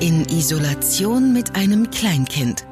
[0.00, 2.64] In Isolation mit einem Kleinkind.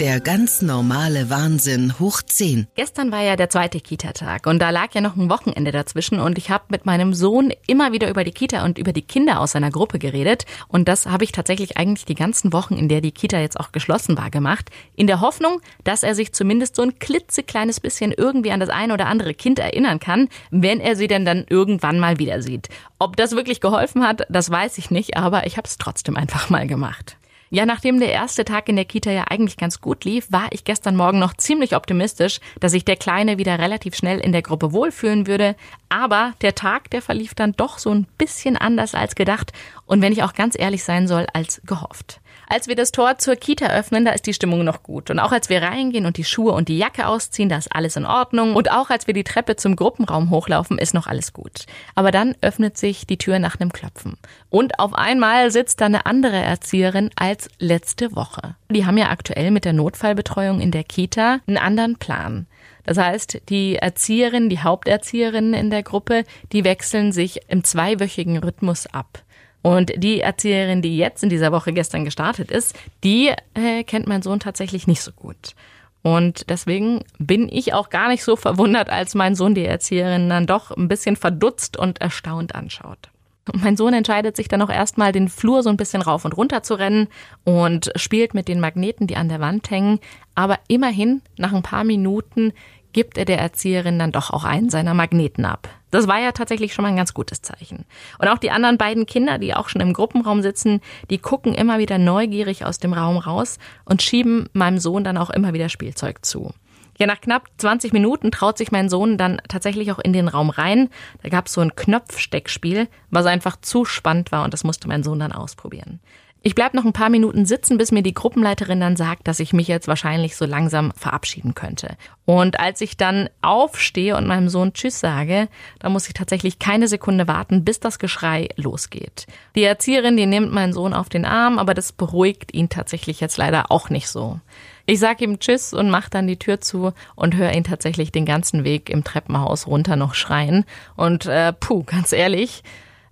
[0.00, 2.66] Der ganz normale Wahnsinn hoch 10.
[2.74, 6.36] Gestern war ja der zweite Kita-Tag und da lag ja noch ein Wochenende dazwischen und
[6.36, 9.52] ich habe mit meinem Sohn immer wieder über die Kita und über die Kinder aus
[9.52, 13.12] seiner Gruppe geredet und das habe ich tatsächlich eigentlich die ganzen Wochen, in der die
[13.12, 16.98] Kita jetzt auch geschlossen war, gemacht, in der Hoffnung, dass er sich zumindest so ein
[16.98, 21.24] klitzekleines bisschen irgendwie an das eine oder andere Kind erinnern kann, wenn er sie denn
[21.24, 22.68] dann irgendwann mal wieder sieht.
[22.98, 26.50] Ob das wirklich geholfen hat, das weiß ich nicht, aber ich habe es trotzdem einfach
[26.50, 27.16] mal gemacht.
[27.54, 30.64] Ja, nachdem der erste Tag in der Kita ja eigentlich ganz gut lief, war ich
[30.64, 34.72] gestern Morgen noch ziemlich optimistisch, dass sich der Kleine wieder relativ schnell in der Gruppe
[34.72, 35.54] wohlfühlen würde.
[35.88, 39.52] Aber der Tag, der verlief dann doch so ein bisschen anders als gedacht
[39.86, 42.20] und wenn ich auch ganz ehrlich sein soll, als gehofft.
[42.46, 45.10] Als wir das Tor zur Kita öffnen, da ist die Stimmung noch gut.
[45.10, 47.96] Und auch als wir reingehen und die Schuhe und die Jacke ausziehen, da ist alles
[47.96, 48.54] in Ordnung.
[48.54, 51.64] Und auch als wir die Treppe zum Gruppenraum hochlaufen, ist noch alles gut.
[51.94, 54.18] Aber dann öffnet sich die Tür nach einem Klopfen.
[54.50, 58.56] Und auf einmal sitzt da eine andere Erzieherin als letzte Woche.
[58.70, 62.46] Die haben ja aktuell mit der Notfallbetreuung in der Kita einen anderen Plan.
[62.84, 68.86] Das heißt, die Erzieherinnen, die Haupterzieherinnen in der Gruppe, die wechseln sich im zweiwöchigen Rhythmus
[68.86, 69.24] ab.
[69.64, 74.20] Und die Erzieherin, die jetzt in dieser Woche gestern gestartet ist, die äh, kennt mein
[74.20, 75.54] Sohn tatsächlich nicht so gut.
[76.02, 80.46] Und deswegen bin ich auch gar nicht so verwundert, als mein Sohn die Erzieherin dann
[80.46, 83.08] doch ein bisschen verdutzt und erstaunt anschaut.
[83.54, 86.62] Mein Sohn entscheidet sich dann auch erstmal, den Flur so ein bisschen rauf und runter
[86.62, 87.08] zu rennen
[87.44, 89.98] und spielt mit den Magneten, die an der Wand hängen.
[90.34, 92.52] Aber immerhin, nach ein paar Minuten,
[92.92, 95.70] gibt er der Erzieherin dann doch auch einen seiner Magneten ab.
[95.94, 97.84] Das war ja tatsächlich schon mal ein ganz gutes Zeichen.
[98.18, 101.78] Und auch die anderen beiden Kinder, die auch schon im Gruppenraum sitzen, die gucken immer
[101.78, 106.24] wieder neugierig aus dem Raum raus und schieben meinem Sohn dann auch immer wieder Spielzeug
[106.24, 106.52] zu.
[106.98, 110.50] Ja, nach knapp 20 Minuten traut sich mein Sohn dann tatsächlich auch in den Raum
[110.50, 110.88] rein.
[111.22, 115.04] Da gab es so ein Knopfsteckspiel, was einfach zu spannend war und das musste mein
[115.04, 116.00] Sohn dann ausprobieren.
[116.46, 119.54] Ich bleib noch ein paar Minuten sitzen, bis mir die Gruppenleiterin dann sagt, dass ich
[119.54, 121.96] mich jetzt wahrscheinlich so langsam verabschieden könnte.
[122.26, 126.86] Und als ich dann aufstehe und meinem Sohn Tschüss sage, dann muss ich tatsächlich keine
[126.86, 129.26] Sekunde warten, bis das Geschrei losgeht.
[129.56, 133.38] Die Erzieherin, die nimmt meinen Sohn auf den Arm, aber das beruhigt ihn tatsächlich jetzt
[133.38, 134.38] leider auch nicht so.
[134.84, 138.26] Ich sag ihm Tschüss und mach dann die Tür zu und höre ihn tatsächlich den
[138.26, 140.66] ganzen Weg im Treppenhaus runter noch schreien.
[140.94, 142.62] Und äh, puh, ganz ehrlich,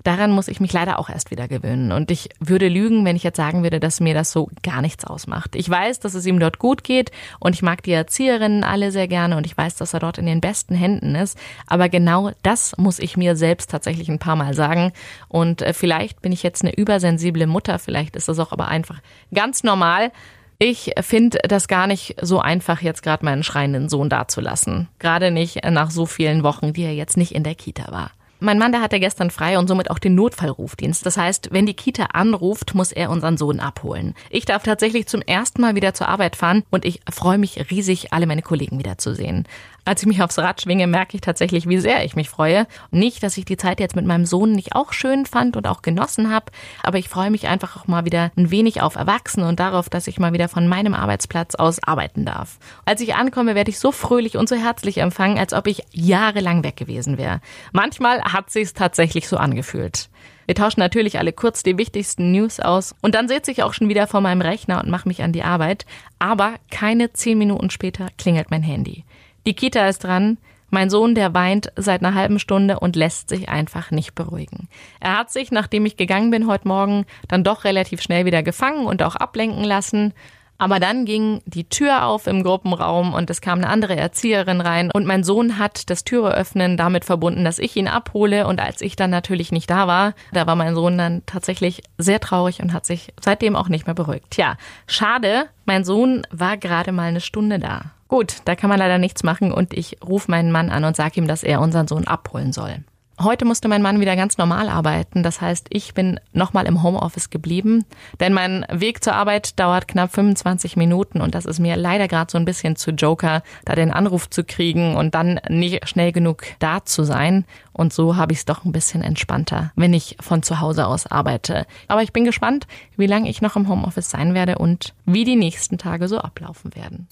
[0.05, 1.93] Daran muss ich mich leider auch erst wieder gewöhnen.
[1.93, 5.05] Und ich würde lügen, wenn ich jetzt sagen würde, dass mir das so gar nichts
[5.05, 5.55] ausmacht.
[5.55, 9.09] Ich weiß, dass es ihm dort gut geht und ich mag die Erzieherinnen alle sehr
[9.09, 11.39] gerne und ich weiß, dass er dort in den besten Händen ist.
[11.67, 14.93] Aber genau das muss ich mir selbst tatsächlich ein paar Mal sagen.
[15.29, 19.01] Und äh, vielleicht bin ich jetzt eine übersensible Mutter, vielleicht ist das auch aber einfach
[19.33, 20.11] ganz normal.
[20.59, 24.89] Ich finde das gar nicht so einfach, jetzt gerade meinen schreienden Sohn dazulassen.
[25.01, 28.13] Gerade nicht nach so vielen Wochen, die er jetzt nicht in der Kita war.
[28.43, 31.07] Mein Mann, der hatte gestern frei und somit auch den Notfallrufdienst.
[31.07, 34.15] Das heißt, wenn die Kita anruft, muss er unseren Sohn abholen.
[34.31, 38.13] Ich darf tatsächlich zum ersten Mal wieder zur Arbeit fahren und ich freue mich riesig,
[38.13, 39.47] alle meine Kollegen wiederzusehen.
[39.85, 42.69] Als ich mich aufs Rad schwinge, merke ich tatsächlich, wie sehr ich mich freue.
[42.93, 45.83] Nicht, dass ich die Zeit jetzt mit meinem Sohn nicht auch schön fand und auch
[45.83, 46.53] genossen habe,
[46.85, 50.07] aber ich freue mich einfach auch mal wieder ein wenig auf Erwachsene und darauf, dass
[50.07, 52.59] ich mal wieder von meinem Arbeitsplatz aus arbeiten darf.
[52.85, 56.63] Als ich ankomme, werde ich so fröhlich und so herzlich empfangen, als ob ich jahrelang
[56.63, 57.41] weg gewesen wäre.
[57.73, 60.11] Manchmal hat sich's tatsächlich so angefühlt.
[60.47, 63.89] Wir tauschen natürlich alle kurz die wichtigsten News aus und dann sitze ich auch schon
[63.89, 65.87] wieder vor meinem Rechner und mache mich an die Arbeit.
[66.19, 69.05] Aber keine zehn Minuten später klingelt mein Handy.
[69.47, 70.39] Die Kita ist dran.
[70.71, 74.69] Mein Sohn, der weint seit einer halben Stunde und lässt sich einfach nicht beruhigen.
[75.01, 78.87] Er hat sich, nachdem ich gegangen bin heute Morgen, dann doch relativ schnell wieder gefangen
[78.87, 80.15] und auch ablenken lassen.
[80.63, 84.93] Aber dann ging die Tür auf im Gruppenraum und es kam eine andere Erzieherin rein
[84.95, 88.95] und mein Sohn hat das Türeöffnen damit verbunden, dass ich ihn abhole und als ich
[88.95, 92.87] dann natürlich nicht da war, da war mein Sohn dann tatsächlich sehr traurig und hat
[92.87, 94.31] sich seitdem auch nicht mehr beruhigt.
[94.31, 94.57] Tja,
[94.87, 97.87] schade, mein Sohn war gerade mal eine Stunde da.
[98.07, 101.17] Gut, da kann man leider nichts machen und ich rufe meinen Mann an und sage
[101.17, 102.85] ihm, dass er unseren Sohn abholen soll.
[103.21, 105.23] Heute musste mein Mann wieder ganz normal arbeiten.
[105.23, 107.85] Das heißt, ich bin nochmal im Homeoffice geblieben,
[108.21, 112.31] denn mein Weg zur Arbeit dauert knapp 25 Minuten und das ist mir leider gerade
[112.31, 116.43] so ein bisschen zu Joker, da den Anruf zu kriegen und dann nicht schnell genug
[116.59, 117.45] da zu sein.
[117.73, 121.07] Und so habe ich es doch ein bisschen entspannter, wenn ich von zu Hause aus
[121.07, 121.67] arbeite.
[121.89, 122.67] Aber ich bin gespannt,
[122.97, 126.75] wie lange ich noch im Homeoffice sein werde und wie die nächsten Tage so ablaufen
[126.75, 127.09] werden.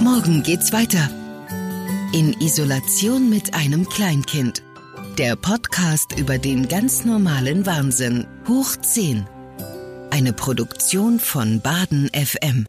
[0.00, 1.08] Morgen geht's weiter.
[2.12, 4.62] In Isolation mit einem Kleinkind.
[5.18, 8.26] Der Podcast über den ganz normalen Wahnsinn.
[8.46, 9.26] Hoch 10.
[10.10, 12.66] Eine Produktion von Baden FM.